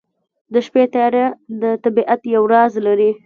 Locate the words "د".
0.53-0.55, 1.61-1.63